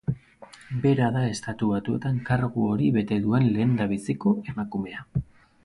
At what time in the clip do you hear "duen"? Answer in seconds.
3.29-3.47